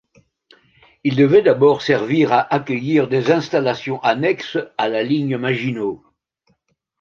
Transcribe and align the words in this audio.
Il 1.03 1.15
devait 1.15 1.43
d'abord 1.43 1.83
servir 1.83 2.33
à 2.33 2.39
accueillir 2.51 3.07
des 3.07 3.29
installations 3.29 4.01
annexes 4.01 4.57
à 4.79 4.89
la 4.89 5.03
ligne 5.03 5.37
Maginot. 5.37 6.03